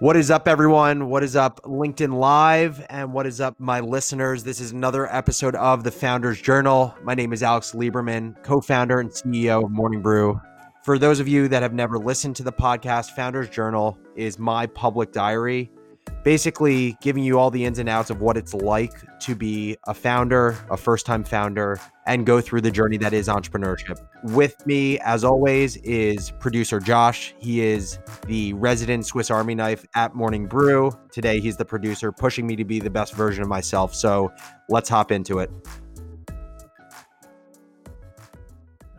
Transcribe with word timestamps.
What 0.00 0.16
is 0.16 0.30
up, 0.30 0.46
everyone? 0.46 1.08
What 1.08 1.24
is 1.24 1.34
up, 1.34 1.60
LinkedIn 1.62 2.20
Live? 2.20 2.86
And 2.88 3.12
what 3.12 3.26
is 3.26 3.40
up, 3.40 3.58
my 3.58 3.80
listeners? 3.80 4.44
This 4.44 4.60
is 4.60 4.70
another 4.70 5.12
episode 5.12 5.56
of 5.56 5.82
the 5.82 5.90
Founders 5.90 6.40
Journal. 6.40 6.94
My 7.02 7.14
name 7.14 7.32
is 7.32 7.42
Alex 7.42 7.72
Lieberman, 7.72 8.40
co 8.44 8.60
founder 8.60 9.00
and 9.00 9.10
CEO 9.10 9.64
of 9.64 9.72
Morning 9.72 10.00
Brew. 10.00 10.40
For 10.84 11.00
those 11.00 11.18
of 11.18 11.26
you 11.26 11.48
that 11.48 11.62
have 11.62 11.72
never 11.72 11.98
listened 11.98 12.36
to 12.36 12.44
the 12.44 12.52
podcast, 12.52 13.10
Founders 13.16 13.48
Journal 13.48 13.98
is 14.14 14.38
my 14.38 14.66
public 14.66 15.10
diary 15.10 15.68
basically 16.22 16.96
giving 17.00 17.22
you 17.22 17.38
all 17.38 17.50
the 17.50 17.64
ins 17.64 17.78
and 17.78 17.88
outs 17.88 18.10
of 18.10 18.20
what 18.20 18.36
it's 18.36 18.54
like 18.54 18.92
to 19.20 19.34
be 19.34 19.76
a 19.86 19.94
founder, 19.94 20.56
a 20.70 20.76
first 20.76 21.06
time 21.06 21.24
founder, 21.24 21.80
and 22.06 22.26
go 22.26 22.40
through 22.40 22.60
the 22.60 22.70
journey 22.70 22.96
that 22.96 23.12
is 23.12 23.28
entrepreneurship. 23.28 23.98
With 24.24 24.66
me, 24.66 24.98
as 25.00 25.24
always, 25.24 25.76
is 25.78 26.32
producer 26.40 26.80
Josh. 26.80 27.34
He 27.38 27.60
is 27.60 27.98
the 28.26 28.52
resident 28.54 29.06
Swiss 29.06 29.30
Army 29.30 29.54
knife 29.54 29.84
at 29.94 30.14
Morning 30.14 30.46
Brew. 30.46 30.92
Today, 31.12 31.40
he's 31.40 31.56
the 31.56 31.64
producer, 31.64 32.12
pushing 32.12 32.46
me 32.46 32.56
to 32.56 32.64
be 32.64 32.80
the 32.80 32.90
best 32.90 33.14
version 33.14 33.42
of 33.42 33.48
myself. 33.48 33.94
So 33.94 34.32
let's 34.68 34.88
hop 34.88 35.12
into 35.12 35.38
it. 35.38 35.50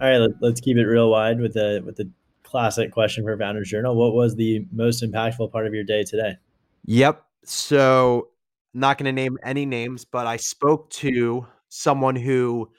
All 0.02 0.08
right, 0.10 0.32
let's 0.40 0.62
keep 0.62 0.78
it 0.78 0.86
real 0.86 1.10
wide 1.12 1.42
with 1.42 1.54
the 1.54 1.84
with 1.86 1.98
the 1.98 2.10
classic 2.44 2.92
question 2.92 3.24
for 3.24 3.38
Founders 3.38 3.70
Journal. 3.70 3.96
What 3.96 4.14
was 4.14 4.36
the 4.36 4.66
most 4.72 5.04
impactful 5.04 5.52
part 5.52 5.68
of 5.68 5.74
your 5.74 5.84
day 5.84 6.04
today? 6.04 6.38
Yep. 6.86 7.24
So, 7.46 8.30
not 8.74 8.98
going 8.98 9.06
to 9.06 9.12
name 9.12 9.38
any 9.44 9.66
names, 9.66 10.06
but 10.06 10.28
I 10.28 10.38
spoke 10.38 10.90
to 10.92 11.46
someone 11.70 12.16
who 12.16 12.70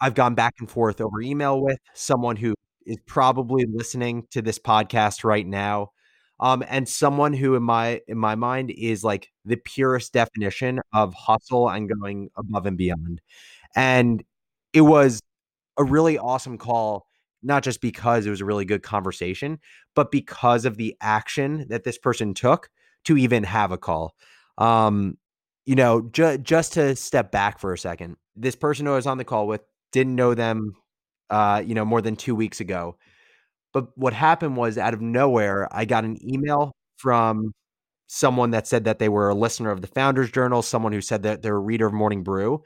I've 0.00 0.14
gone 0.14 0.34
back 0.34 0.54
and 0.60 0.70
forth 0.70 1.00
over 1.00 1.20
email 1.22 1.60
with, 1.62 1.78
someone 1.94 2.36
who 2.36 2.54
is 2.86 2.98
probably 3.06 3.66
listening 3.70 4.26
to 4.32 4.42
this 4.42 4.58
podcast 4.58 5.24
right 5.24 5.46
now. 5.46 5.90
Um, 6.40 6.64
and 6.68 6.88
someone 6.88 7.32
who 7.34 7.54
in 7.56 7.62
my 7.64 8.00
in 8.08 8.18
my 8.18 8.34
mind 8.36 8.70
is 8.72 9.04
like 9.04 9.28
the 9.44 9.56
purest 9.56 10.12
definition 10.12 10.80
of 10.94 11.14
hustle 11.14 11.68
and 11.70 11.90
going 11.90 12.30
above 12.36 12.66
and 12.66 12.76
beyond. 12.78 13.20
And 13.76 14.24
it 14.74 14.82
was 14.82 15.20
a 15.78 15.84
really 15.84 16.18
awesome 16.18 16.58
call, 16.58 17.06
not 17.42 17.62
just 17.62 17.80
because 17.80 18.26
it 18.26 18.30
was 18.30 18.40
a 18.40 18.44
really 18.44 18.64
good 18.64 18.82
conversation, 18.82 19.58
but 19.94 20.10
because 20.10 20.64
of 20.64 20.76
the 20.76 20.96
action 21.00 21.66
that 21.68 21.84
this 21.84 21.98
person 21.98 22.34
took 22.34 22.70
to 23.06 23.16
even 23.16 23.44
have 23.44 23.72
a 23.72 23.78
call. 23.78 24.14
Um, 24.58 25.16
you 25.64 25.74
know, 25.74 26.02
ju- 26.12 26.38
just 26.38 26.74
to 26.74 26.94
step 26.94 27.32
back 27.32 27.58
for 27.58 27.72
a 27.72 27.78
second, 27.78 28.16
this 28.36 28.54
person 28.54 28.86
who 28.86 28.92
I 28.92 28.96
was 28.96 29.06
on 29.06 29.18
the 29.18 29.24
call 29.24 29.46
with 29.46 29.62
didn't 29.92 30.14
know 30.14 30.34
them, 30.34 30.74
uh, 31.30 31.62
you 31.64 31.74
know, 31.74 31.84
more 31.84 32.02
than 32.02 32.16
two 32.16 32.34
weeks 32.34 32.60
ago. 32.60 32.96
But 33.72 33.96
what 33.96 34.12
happened 34.12 34.56
was 34.56 34.78
out 34.78 34.94
of 34.94 35.00
nowhere, 35.00 35.68
I 35.70 35.84
got 35.84 36.04
an 36.04 36.18
email 36.26 36.72
from 36.96 37.52
someone 38.06 38.52
that 38.52 38.66
said 38.66 38.84
that 38.84 38.98
they 38.98 39.08
were 39.08 39.28
a 39.28 39.34
listener 39.34 39.70
of 39.70 39.80
the 39.80 39.88
Founders 39.88 40.30
Journal, 40.30 40.62
someone 40.62 40.92
who 40.92 41.00
said 41.00 41.24
that 41.24 41.42
they're 41.42 41.56
a 41.56 41.60
reader 41.60 41.86
of 41.86 41.92
Morning 41.92 42.22
Brew. 42.22 42.62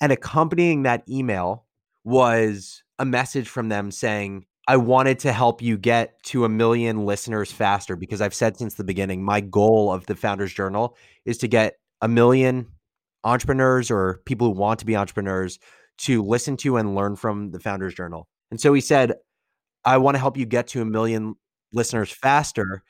And 0.00 0.12
accompanying 0.12 0.84
that 0.84 1.02
email 1.08 1.66
was 2.04 2.82
a 2.98 3.04
message 3.04 3.48
from 3.48 3.68
them 3.68 3.90
saying, 3.90 4.46
I 4.68 4.76
wanted 4.76 5.18
to 5.20 5.32
help 5.32 5.62
you 5.62 5.78
get 5.78 6.22
to 6.24 6.44
a 6.44 6.48
million 6.48 7.06
listeners 7.06 7.50
faster 7.50 7.96
because 7.96 8.20
I've 8.20 8.34
said 8.34 8.58
since 8.58 8.74
the 8.74 8.84
beginning, 8.84 9.24
my 9.24 9.40
goal 9.40 9.90
of 9.90 10.04
the 10.04 10.14
Founders 10.14 10.52
Journal 10.52 10.94
is 11.24 11.38
to 11.38 11.48
get 11.48 11.76
a 12.02 12.06
million 12.06 12.66
entrepreneurs 13.24 13.90
or 13.90 14.20
people 14.26 14.48
who 14.48 14.60
want 14.60 14.78
to 14.80 14.86
be 14.86 14.94
entrepreneurs 14.94 15.58
to 16.00 16.22
listen 16.22 16.58
to 16.58 16.76
and 16.76 16.94
learn 16.94 17.16
from 17.16 17.50
the 17.50 17.60
Founders 17.60 17.94
Journal. 17.94 18.28
And 18.50 18.60
so 18.60 18.74
he 18.74 18.82
said, 18.82 19.14
I 19.86 19.96
want 19.96 20.16
to 20.16 20.20
help 20.20 20.36
you 20.36 20.44
get 20.44 20.66
to 20.68 20.82
a 20.82 20.84
million 20.84 21.36
listeners 21.72 22.10
faster. 22.10 22.82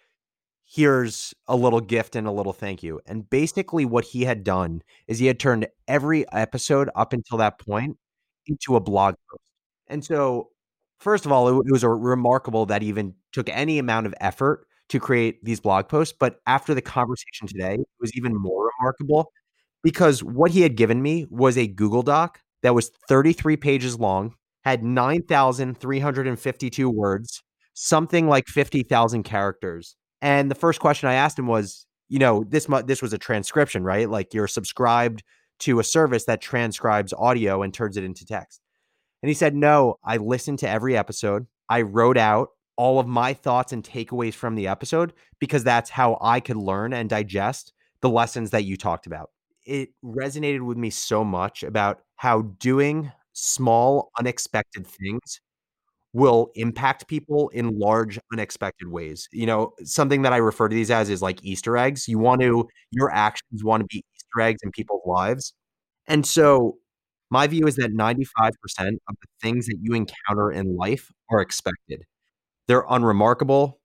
Here's 0.64 1.32
a 1.46 1.56
little 1.56 1.80
gift 1.80 2.16
and 2.16 2.26
a 2.26 2.32
little 2.32 2.52
thank 2.52 2.82
you. 2.82 3.00
And 3.06 3.30
basically, 3.30 3.84
what 3.84 4.04
he 4.04 4.24
had 4.24 4.44
done 4.44 4.82
is 5.06 5.18
he 5.20 5.26
had 5.26 5.38
turned 5.40 5.68
every 5.86 6.30
episode 6.32 6.90
up 6.96 7.12
until 7.12 7.38
that 7.38 7.60
point 7.60 7.96
into 8.48 8.76
a 8.76 8.80
blog 8.80 9.14
post. 9.30 9.42
And 9.88 10.04
so 10.04 10.50
first 10.98 11.26
of 11.26 11.32
all, 11.32 11.60
it, 11.60 11.66
it 11.66 11.72
was 11.72 11.84
remarkable 11.84 12.66
that 12.66 12.82
even 12.82 13.14
took 13.32 13.48
any 13.48 13.78
amount 13.78 14.06
of 14.06 14.14
effort 14.20 14.66
to 14.88 15.00
create 15.00 15.44
these 15.44 15.60
blog 15.60 15.88
posts. 15.88 16.14
But 16.18 16.40
after 16.46 16.74
the 16.74 16.82
conversation 16.82 17.46
today, 17.46 17.74
it 17.74 17.86
was 18.00 18.12
even 18.14 18.34
more 18.34 18.70
remarkable 18.78 19.30
because 19.82 20.22
what 20.22 20.50
he 20.50 20.62
had 20.62 20.76
given 20.76 21.02
me 21.02 21.26
was 21.30 21.56
a 21.56 21.66
Google 21.66 22.02
Doc 22.02 22.40
that 22.62 22.74
was 22.74 22.90
33 23.08 23.56
pages 23.56 23.98
long, 23.98 24.34
had 24.64 24.82
9,352 24.82 26.90
words, 26.90 27.42
something 27.74 28.28
like 28.28 28.46
50,000 28.46 29.22
characters. 29.22 29.96
And 30.20 30.50
the 30.50 30.56
first 30.56 30.80
question 30.80 31.08
I 31.08 31.14
asked 31.14 31.38
him 31.38 31.46
was, 31.46 31.86
you 32.08 32.18
know, 32.18 32.44
this 32.48 32.66
this 32.86 33.02
was 33.02 33.12
a 33.12 33.18
transcription, 33.18 33.84
right? 33.84 34.08
Like 34.08 34.34
you're 34.34 34.48
subscribed 34.48 35.22
to 35.60 35.78
a 35.78 35.84
service 35.84 36.24
that 36.24 36.40
transcribes 36.40 37.12
audio 37.12 37.62
and 37.62 37.72
turns 37.72 37.96
it 37.96 38.04
into 38.04 38.24
text. 38.24 38.60
And 39.22 39.28
he 39.28 39.34
said, 39.34 39.54
No, 39.54 39.96
I 40.04 40.16
listened 40.16 40.60
to 40.60 40.68
every 40.68 40.96
episode. 40.96 41.46
I 41.68 41.82
wrote 41.82 42.16
out 42.16 42.48
all 42.76 43.00
of 43.00 43.06
my 43.06 43.34
thoughts 43.34 43.72
and 43.72 43.82
takeaways 43.82 44.34
from 44.34 44.54
the 44.54 44.68
episode 44.68 45.12
because 45.40 45.64
that's 45.64 45.90
how 45.90 46.16
I 46.20 46.40
could 46.40 46.56
learn 46.56 46.92
and 46.92 47.10
digest 47.10 47.72
the 48.00 48.08
lessons 48.08 48.50
that 48.50 48.64
you 48.64 48.76
talked 48.76 49.06
about. 49.06 49.30
It 49.66 49.90
resonated 50.04 50.64
with 50.64 50.78
me 50.78 50.90
so 50.90 51.24
much 51.24 51.62
about 51.64 52.00
how 52.16 52.42
doing 52.58 53.10
small, 53.32 54.10
unexpected 54.18 54.86
things 54.86 55.40
will 56.12 56.50
impact 56.54 57.06
people 57.08 57.48
in 57.50 57.78
large, 57.78 58.18
unexpected 58.32 58.88
ways. 58.88 59.28
You 59.32 59.46
know, 59.46 59.72
something 59.84 60.22
that 60.22 60.32
I 60.32 60.38
refer 60.38 60.68
to 60.68 60.74
these 60.74 60.90
as 60.90 61.10
is 61.10 61.20
like 61.20 61.44
Easter 61.44 61.76
eggs. 61.76 62.08
You 62.08 62.18
want 62.18 62.40
to, 62.40 62.68
your 62.90 63.10
actions 63.12 63.62
want 63.62 63.82
to 63.82 63.86
be 63.86 64.04
Easter 64.16 64.40
eggs 64.40 64.60
in 64.62 64.70
people's 64.70 65.02
lives. 65.04 65.52
And 66.06 66.24
so 66.26 66.78
my 67.30 67.46
view 67.46 67.66
is 67.66 67.76
that 67.76 67.92
95% 67.92 68.50
of 68.78 69.16
the 69.20 69.28
things 69.42 69.66
that 69.66 69.78
you 69.80 69.94
encounter 69.94 70.50
in 70.50 70.76
life 70.76 71.10
are 71.30 71.40
expected. 71.40 72.02
They're 72.66 72.84
unremarkable. 72.88 73.80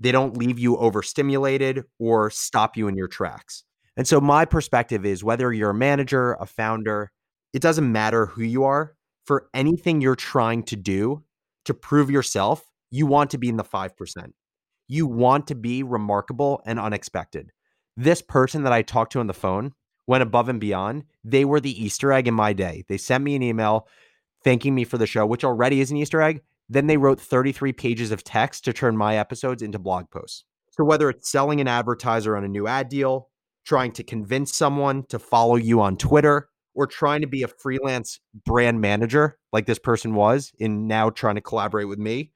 They 0.00 0.12
don't 0.12 0.36
leave 0.36 0.58
you 0.58 0.76
overstimulated 0.76 1.84
or 1.98 2.30
stop 2.30 2.76
you 2.76 2.88
in 2.88 2.96
your 2.96 3.08
tracks. 3.08 3.64
And 3.96 4.06
so, 4.06 4.20
my 4.20 4.44
perspective 4.44 5.04
is 5.04 5.24
whether 5.24 5.52
you're 5.52 5.70
a 5.70 5.74
manager, 5.74 6.34
a 6.34 6.46
founder, 6.46 7.10
it 7.52 7.62
doesn't 7.62 7.90
matter 7.90 8.26
who 8.26 8.42
you 8.42 8.64
are. 8.64 8.94
For 9.24 9.48
anything 9.52 10.00
you're 10.00 10.16
trying 10.16 10.62
to 10.64 10.76
do 10.76 11.24
to 11.64 11.74
prove 11.74 12.10
yourself, 12.10 12.64
you 12.90 13.06
want 13.06 13.30
to 13.30 13.38
be 13.38 13.48
in 13.48 13.56
the 13.56 13.64
5%. 13.64 14.32
You 14.86 15.06
want 15.06 15.48
to 15.48 15.54
be 15.54 15.82
remarkable 15.82 16.62
and 16.64 16.78
unexpected. 16.78 17.50
This 17.96 18.22
person 18.22 18.62
that 18.62 18.72
I 18.72 18.82
talked 18.82 19.12
to 19.12 19.20
on 19.20 19.26
the 19.26 19.34
phone 19.34 19.72
went 20.08 20.22
above 20.22 20.48
and 20.48 20.60
beyond. 20.60 21.04
They 21.22 21.44
were 21.44 21.60
the 21.60 21.84
Easter 21.84 22.12
egg 22.12 22.26
in 22.26 22.34
my 22.34 22.52
day. 22.52 22.84
They 22.88 22.98
sent 22.98 23.22
me 23.22 23.36
an 23.36 23.42
email 23.42 23.86
thanking 24.42 24.74
me 24.74 24.82
for 24.82 24.98
the 24.98 25.06
show, 25.06 25.26
which 25.26 25.44
already 25.44 25.80
is 25.80 25.90
an 25.90 25.98
Easter 25.98 26.20
egg. 26.20 26.42
Then 26.68 26.86
they 26.86 26.96
wrote 26.96 27.20
33 27.20 27.72
pages 27.72 28.10
of 28.10 28.24
text 28.24 28.64
to 28.64 28.72
turn 28.72 28.96
my 28.96 29.16
episodes 29.16 29.62
into 29.62 29.78
blog 29.78 30.10
posts. 30.10 30.44
So 30.70 30.82
whether 30.82 31.10
it's 31.10 31.30
selling 31.30 31.60
an 31.60 31.68
advertiser 31.68 32.36
on 32.36 32.44
a 32.44 32.48
new 32.48 32.66
ad 32.66 32.88
deal, 32.88 33.28
trying 33.64 33.92
to 33.92 34.02
convince 34.02 34.56
someone 34.56 35.04
to 35.10 35.18
follow 35.18 35.56
you 35.56 35.80
on 35.80 35.96
Twitter, 35.96 36.48
or 36.74 36.86
trying 36.86 37.20
to 37.20 37.26
be 37.26 37.42
a 37.42 37.48
freelance 37.48 38.20
brand 38.46 38.80
manager 38.80 39.36
like 39.52 39.66
this 39.66 39.80
person 39.80 40.14
was 40.14 40.52
in 40.58 40.86
now 40.86 41.10
trying 41.10 41.34
to 41.34 41.40
collaborate 41.40 41.88
with 41.88 41.98
me, 41.98 42.30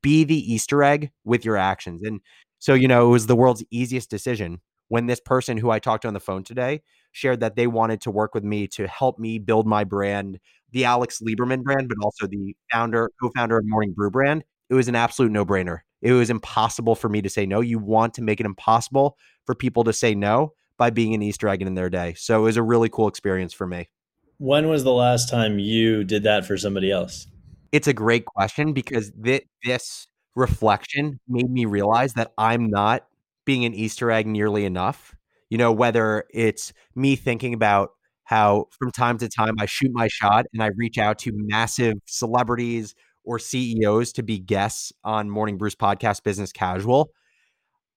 be 0.00 0.24
the 0.24 0.52
Easter 0.52 0.82
egg 0.82 1.10
with 1.24 1.44
your 1.44 1.58
actions. 1.58 2.00
And 2.02 2.20
so, 2.58 2.72
you 2.72 2.88
know, 2.88 3.06
it 3.06 3.10
was 3.10 3.26
the 3.26 3.36
world's 3.36 3.64
easiest 3.70 4.08
decision 4.08 4.60
when 4.92 5.06
this 5.06 5.20
person 5.20 5.56
who 5.56 5.70
I 5.70 5.78
talked 5.78 6.02
to 6.02 6.08
on 6.08 6.12
the 6.12 6.20
phone 6.20 6.44
today 6.44 6.82
shared 7.12 7.40
that 7.40 7.56
they 7.56 7.66
wanted 7.66 8.02
to 8.02 8.10
work 8.10 8.34
with 8.34 8.44
me 8.44 8.68
to 8.68 8.86
help 8.86 9.18
me 9.18 9.38
build 9.38 9.66
my 9.66 9.84
brand, 9.84 10.38
the 10.70 10.84
Alex 10.84 11.22
Lieberman 11.26 11.62
brand, 11.62 11.88
but 11.88 11.96
also 12.02 12.26
the 12.26 12.54
founder, 12.70 13.10
co-founder 13.18 13.56
of 13.56 13.64
Morning 13.64 13.94
Brew 13.94 14.10
brand. 14.10 14.44
It 14.68 14.74
was 14.74 14.88
an 14.88 14.94
absolute 14.94 15.32
no-brainer. 15.32 15.78
It 16.02 16.12
was 16.12 16.28
impossible 16.28 16.94
for 16.94 17.08
me 17.08 17.22
to 17.22 17.30
say 17.30 17.46
no. 17.46 17.62
You 17.62 17.78
want 17.78 18.12
to 18.14 18.22
make 18.22 18.38
it 18.38 18.44
impossible 18.44 19.16
for 19.46 19.54
people 19.54 19.82
to 19.84 19.94
say 19.94 20.14
no 20.14 20.52
by 20.76 20.90
being 20.90 21.14
an 21.14 21.22
Easter 21.22 21.48
egg 21.48 21.62
in 21.62 21.74
their 21.74 21.88
day. 21.88 22.12
So 22.12 22.40
it 22.40 22.42
was 22.42 22.58
a 22.58 22.62
really 22.62 22.90
cool 22.90 23.08
experience 23.08 23.54
for 23.54 23.66
me. 23.66 23.88
When 24.36 24.68
was 24.68 24.84
the 24.84 24.92
last 24.92 25.30
time 25.30 25.58
you 25.58 26.04
did 26.04 26.22
that 26.24 26.44
for 26.44 26.58
somebody 26.58 26.90
else? 26.90 27.28
It's 27.72 27.88
a 27.88 27.94
great 27.94 28.26
question 28.26 28.74
because 28.74 29.10
th- 29.24 29.46
this 29.64 30.06
reflection 30.36 31.18
made 31.26 31.50
me 31.50 31.64
realize 31.64 32.12
that 32.12 32.32
I'm 32.36 32.68
not 32.68 33.06
being 33.44 33.64
an 33.64 33.74
Easter 33.74 34.10
egg 34.10 34.26
nearly 34.26 34.64
enough 34.64 35.14
you 35.52 35.58
know, 35.58 35.70
whether 35.70 36.24
it's 36.30 36.72
me 36.94 37.14
thinking 37.14 37.52
about 37.52 37.90
how 38.24 38.68
from 38.78 38.90
time 38.90 39.18
to 39.18 39.28
time 39.28 39.56
I 39.60 39.66
shoot 39.66 39.90
my 39.92 40.08
shot 40.08 40.46
and 40.54 40.62
I 40.62 40.70
reach 40.78 40.96
out 40.96 41.18
to 41.18 41.32
massive 41.34 41.98
celebrities 42.06 42.94
or 43.22 43.38
CEOs 43.38 44.12
to 44.14 44.22
be 44.22 44.38
guests 44.38 44.94
on 45.04 45.28
Morning 45.28 45.58
Brew's 45.58 45.74
podcast, 45.74 46.22
Business 46.22 46.52
Casual. 46.52 47.10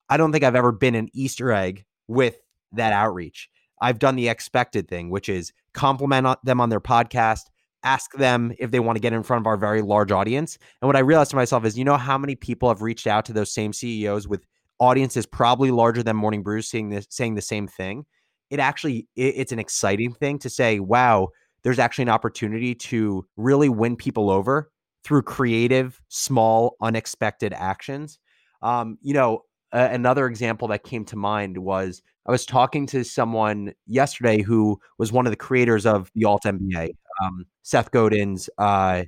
I 0.09 0.17
don't 0.17 0.33
think 0.33 0.43
I've 0.43 0.57
ever 0.57 0.73
been 0.73 0.95
an 0.95 1.07
Easter 1.13 1.53
egg 1.53 1.85
with 2.09 2.35
that 2.73 2.91
outreach. 2.91 3.49
I've 3.81 3.99
done 3.99 4.17
the 4.17 4.27
expected 4.27 4.89
thing, 4.89 5.09
which 5.09 5.29
is 5.29 5.53
compliment 5.73 6.37
them 6.43 6.59
on 6.59 6.67
their 6.67 6.81
podcast, 6.81 7.43
ask 7.83 8.11
them 8.15 8.51
if 8.59 8.69
they 8.69 8.81
want 8.81 8.97
to 8.97 9.01
get 9.01 9.13
in 9.13 9.23
front 9.23 9.43
of 9.43 9.47
our 9.47 9.55
very 9.55 9.81
large 9.81 10.11
audience. 10.11 10.57
And 10.81 10.89
what 10.89 10.97
I 10.97 10.99
realized 10.99 11.29
to 11.29 11.37
myself 11.37 11.63
is, 11.63 11.77
you 11.77 11.85
know, 11.85 11.95
how 11.95 12.17
many 12.17 12.35
people 12.35 12.67
have 12.67 12.81
reached 12.81 13.07
out 13.07 13.23
to 13.25 13.33
those 13.33 13.53
same 13.53 13.71
CEOs 13.71 14.27
with 14.27 14.45
audience 14.79 15.17
is 15.17 15.25
probably 15.25 15.71
larger 15.71 16.03
than 16.03 16.15
Morning 16.15 16.43
Brew 16.43 16.61
saying 16.61 16.89
this, 16.89 17.07
saying 17.09 17.35
the 17.35 17.41
same 17.41 17.67
thing. 17.67 18.05
It 18.49 18.59
actually 18.59 19.07
it, 19.15 19.35
it's 19.37 19.51
an 19.51 19.59
exciting 19.59 20.13
thing 20.13 20.39
to 20.39 20.49
say, 20.49 20.79
wow, 20.79 21.29
there's 21.63 21.79
actually 21.79 22.03
an 22.03 22.09
opportunity 22.09 22.75
to 22.75 23.25
really 23.37 23.69
win 23.69 23.95
people 23.95 24.29
over 24.29 24.69
through 25.03 25.21
creative, 25.21 26.01
small, 26.09 26.75
unexpected 26.81 27.53
actions. 27.53 28.19
Um, 28.61 28.97
you 29.01 29.13
know, 29.13 29.43
another 29.71 30.27
example 30.27 30.67
that 30.69 30.83
came 30.83 31.05
to 31.05 31.15
mind 31.15 31.57
was 31.57 32.01
I 32.25 32.31
was 32.31 32.45
talking 32.45 32.87
to 32.87 33.03
someone 33.03 33.73
yesterday 33.85 34.41
who 34.41 34.79
was 34.97 35.11
one 35.11 35.27
of 35.27 35.31
the 35.31 35.37
creators 35.37 35.85
of 35.85 36.11
the 36.15 36.25
Alt 36.25 36.43
MBA, 36.45 36.89
um, 37.23 37.45
Seth 37.61 37.91
Godin's 37.91 38.49
uh, 38.57 39.03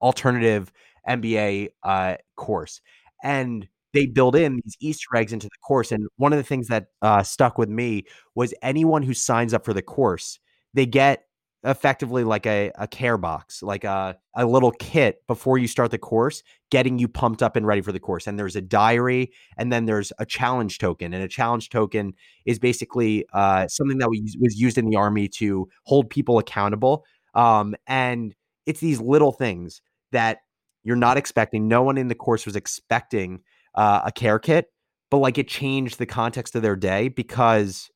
alternative 0.00 0.72
MBA 1.08 1.70
uh, 1.82 2.16
course, 2.36 2.80
and 3.24 3.66
they 3.92 4.06
build 4.06 4.36
in 4.36 4.60
these 4.64 4.76
Easter 4.80 5.16
eggs 5.16 5.32
into 5.32 5.46
the 5.46 5.58
course. 5.66 5.92
And 5.92 6.06
one 6.16 6.32
of 6.32 6.38
the 6.38 6.44
things 6.44 6.68
that 6.68 6.86
uh, 7.02 7.22
stuck 7.22 7.58
with 7.58 7.68
me 7.68 8.04
was 8.34 8.54
anyone 8.62 9.02
who 9.02 9.14
signs 9.14 9.54
up 9.54 9.64
for 9.64 9.74
the 9.74 9.82
course, 9.82 10.38
they 10.74 10.86
get 10.86 11.24
effectively 11.62 12.24
like 12.24 12.46
a, 12.46 12.72
a 12.76 12.86
care 12.86 13.18
box, 13.18 13.62
like 13.62 13.84
a, 13.84 14.16
a 14.34 14.46
little 14.46 14.70
kit 14.70 15.22
before 15.26 15.58
you 15.58 15.68
start 15.68 15.90
the 15.90 15.98
course, 15.98 16.42
getting 16.70 16.98
you 16.98 17.06
pumped 17.06 17.42
up 17.42 17.54
and 17.54 17.66
ready 17.66 17.82
for 17.82 17.92
the 17.92 18.00
course. 18.00 18.26
And 18.26 18.38
there's 18.38 18.56
a 18.56 18.62
diary, 18.62 19.32
and 19.58 19.70
then 19.72 19.84
there's 19.84 20.12
a 20.18 20.24
challenge 20.24 20.78
token. 20.78 21.12
And 21.12 21.22
a 21.22 21.28
challenge 21.28 21.68
token 21.68 22.14
is 22.46 22.58
basically 22.58 23.26
uh, 23.34 23.68
something 23.68 23.98
that 23.98 24.08
was, 24.08 24.36
was 24.40 24.58
used 24.58 24.78
in 24.78 24.88
the 24.88 24.96
army 24.96 25.28
to 25.36 25.68
hold 25.84 26.08
people 26.08 26.38
accountable. 26.38 27.04
Um, 27.34 27.74
and 27.86 28.34
it's 28.64 28.80
these 28.80 29.00
little 29.00 29.32
things 29.32 29.82
that 30.12 30.38
you're 30.82 30.96
not 30.96 31.18
expecting. 31.18 31.68
No 31.68 31.82
one 31.82 31.98
in 31.98 32.08
the 32.08 32.14
course 32.14 32.46
was 32.46 32.56
expecting 32.56 33.40
uh, 33.74 34.02
a 34.04 34.12
care 34.12 34.38
kit, 34.38 34.66
but 35.10 35.18
like 35.18 35.38
it 35.38 35.48
changed 35.48 35.98
the 35.98 36.06
context 36.06 36.54
of 36.54 36.62
their 36.62 36.76
day 36.76 37.08
because 37.08 37.90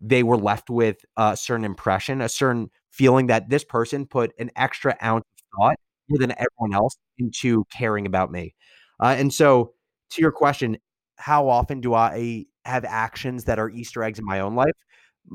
they 0.00 0.22
were 0.22 0.36
left 0.36 0.70
with 0.70 0.98
a 1.16 1.36
certain 1.36 1.64
impression, 1.64 2.20
a 2.20 2.28
certain 2.28 2.70
feeling 2.90 3.26
that 3.28 3.48
this 3.48 3.64
person 3.64 4.06
put 4.06 4.32
an 4.38 4.50
extra 4.56 4.96
ounce 5.02 5.24
of 5.38 5.58
thought 5.58 5.76
more 6.08 6.18
than 6.18 6.32
everyone 6.32 6.74
else 6.74 6.96
into 7.18 7.64
caring 7.72 8.06
about 8.06 8.30
me. 8.30 8.54
Uh, 9.00 9.14
and 9.18 9.32
so, 9.32 9.72
to 10.10 10.22
your 10.22 10.32
question, 10.32 10.78
how 11.16 11.48
often 11.48 11.80
do 11.80 11.94
I 11.94 12.44
have 12.64 12.84
actions 12.84 13.44
that 13.44 13.58
are 13.58 13.70
Easter 13.70 14.02
eggs 14.02 14.18
in 14.18 14.24
my 14.24 14.40
own 14.40 14.54
life? 14.54 14.72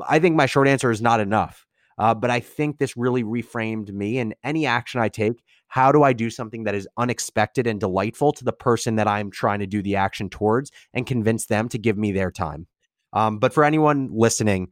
I 0.07 0.19
think 0.19 0.35
my 0.35 0.45
short 0.45 0.67
answer 0.67 0.91
is 0.91 1.01
not 1.01 1.19
enough. 1.19 1.65
Uh, 1.97 2.13
but 2.13 2.31
I 2.31 2.39
think 2.39 2.77
this 2.77 2.97
really 2.97 3.23
reframed 3.23 3.91
me 3.91 4.17
and 4.17 4.33
any 4.43 4.65
action 4.65 5.01
I 5.01 5.09
take. 5.09 5.43
How 5.71 5.93
do 5.93 6.03
I 6.03 6.11
do 6.11 6.29
something 6.29 6.65
that 6.65 6.75
is 6.75 6.85
unexpected 6.97 7.65
and 7.65 7.79
delightful 7.79 8.33
to 8.33 8.43
the 8.43 8.51
person 8.51 8.97
that 8.97 9.07
I'm 9.07 9.31
trying 9.31 9.59
to 9.59 9.65
do 9.65 9.81
the 9.81 9.95
action 9.95 10.29
towards 10.29 10.69
and 10.93 11.07
convince 11.07 11.45
them 11.45 11.69
to 11.69 11.77
give 11.77 11.97
me 11.97 12.11
their 12.11 12.29
time? 12.29 12.67
Um, 13.13 13.39
but 13.39 13.53
for 13.53 13.63
anyone 13.63 14.09
listening, 14.11 14.67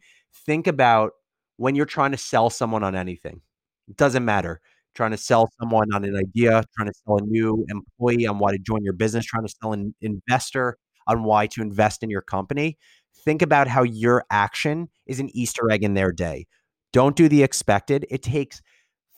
think 0.46 0.68
about 0.68 1.14
when 1.56 1.74
you're 1.74 1.86
trying 1.86 2.12
to 2.12 2.18
sell 2.18 2.50
someone 2.50 2.84
on 2.84 2.96
anything. 2.96 3.40
It 3.88 3.96
doesn't 3.96 4.26
matter. 4.26 4.60
Trying 4.94 5.12
to 5.12 5.18
sell 5.18 5.50
someone 5.58 5.88
on 5.94 6.04
an 6.04 6.18
idea, 6.18 6.66
trying 6.76 6.90
to 6.90 6.94
sell 7.06 7.16
a 7.16 7.22
new 7.22 7.66
employee 7.70 8.28
on 8.28 8.38
why 8.38 8.52
to 8.52 8.60
join 8.60 8.84
your 8.84 8.92
business, 8.92 9.24
trying 9.24 9.48
to 9.48 9.54
sell 9.62 9.72
an 9.72 9.96
investor 10.02 10.78
on 11.08 11.24
why 11.24 11.48
to 11.48 11.62
invest 11.62 12.04
in 12.04 12.10
your 12.10 12.22
company. 12.22 12.78
Think 13.24 13.42
about 13.42 13.70
how 13.70 13.84
your 13.84 14.26
action 14.32 14.90
is 15.06 15.22
an 15.22 15.30
Easter 15.34 15.72
egg 15.72 15.82
in 15.82 15.94
their 15.94 16.12
day. 16.12 16.46
Don't 16.92 17.16
do 17.16 17.30
the 17.30 17.44
expected. 17.44 18.06
It 18.10 18.22
takes 18.22 18.62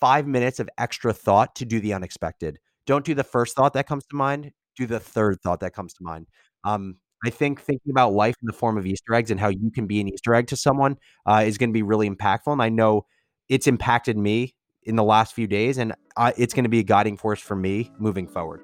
five 0.01 0.27
minutes 0.27 0.59
of 0.59 0.67
extra 0.77 1.13
thought 1.13 1.55
to 1.55 1.65
do 1.65 1.79
the 1.79 1.93
unexpected. 1.93 2.59
Don't 2.85 3.05
do 3.05 3.13
the 3.13 3.23
first 3.23 3.55
thought 3.55 3.73
that 3.73 3.87
comes 3.87 4.05
to 4.07 4.15
mind. 4.15 4.51
Do 4.75 4.87
the 4.87 4.99
third 4.99 5.39
thought 5.41 5.61
that 5.61 5.73
comes 5.73 5.93
to 5.93 6.03
mind. 6.03 6.27
Um, 6.65 6.95
I 7.23 7.29
think 7.29 7.61
thinking 7.61 7.91
about 7.91 8.13
life 8.13 8.35
in 8.41 8.47
the 8.47 8.53
form 8.53 8.77
of 8.77 8.85
Easter 8.85 9.13
eggs 9.13 9.29
and 9.29 9.39
how 9.39 9.49
you 9.49 9.69
can 9.69 9.85
be 9.85 10.01
an 10.01 10.09
Easter 10.09 10.33
egg 10.33 10.47
to 10.47 10.55
someone 10.55 10.97
uh, 11.27 11.43
is 11.45 11.59
going 11.59 11.69
to 11.69 11.73
be 11.73 11.83
really 11.83 12.09
impactful. 12.09 12.51
And 12.51 12.61
I 12.61 12.69
know 12.69 13.05
it's 13.47 13.67
impacted 13.67 14.17
me 14.17 14.55
in 14.83 14.95
the 14.95 15.03
last 15.03 15.35
few 15.35 15.45
days, 15.45 15.77
and 15.77 15.93
uh, 16.17 16.31
it's 16.35 16.55
going 16.55 16.63
to 16.63 16.69
be 16.69 16.79
a 16.79 16.83
guiding 16.83 17.15
force 17.15 17.39
for 17.39 17.55
me 17.55 17.91
moving 17.99 18.27
forward. 18.27 18.61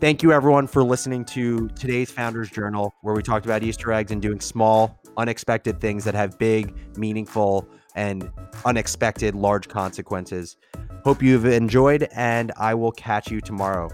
Thank 0.00 0.22
you, 0.22 0.32
everyone, 0.32 0.66
for 0.66 0.84
listening 0.84 1.24
to 1.26 1.68
today's 1.70 2.10
Founders 2.10 2.50
Journal, 2.50 2.94
where 3.00 3.14
we 3.14 3.22
talked 3.22 3.46
about 3.46 3.62
Easter 3.62 3.90
eggs 3.90 4.12
and 4.12 4.20
doing 4.20 4.40
small, 4.40 5.00
unexpected 5.16 5.80
things 5.80 6.04
that 6.04 6.14
have 6.14 6.38
big, 6.38 6.76
meaningful, 6.98 7.66
and 7.98 8.30
unexpected 8.64 9.34
large 9.34 9.68
consequences. 9.68 10.56
Hope 11.04 11.20
you've 11.20 11.44
enjoyed, 11.44 12.08
and 12.14 12.52
I 12.56 12.74
will 12.74 12.92
catch 12.92 13.30
you 13.30 13.40
tomorrow. 13.40 13.90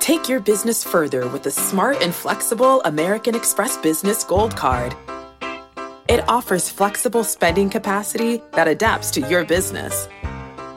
Take 0.00 0.28
your 0.28 0.40
business 0.40 0.84
further 0.84 1.28
with 1.28 1.42
the 1.42 1.50
smart 1.50 2.02
and 2.02 2.14
flexible 2.14 2.80
American 2.82 3.34
Express 3.34 3.76
Business 3.76 4.24
Gold 4.24 4.56
Card. 4.56 4.94
It 6.08 6.28
offers 6.28 6.70
flexible 6.70 7.24
spending 7.24 7.70
capacity 7.70 8.40
that 8.52 8.68
adapts 8.68 9.10
to 9.12 9.20
your 9.20 9.44
business. 9.44 10.08